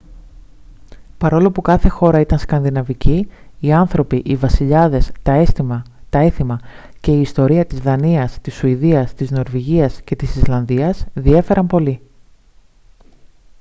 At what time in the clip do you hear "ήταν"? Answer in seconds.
2.19-2.39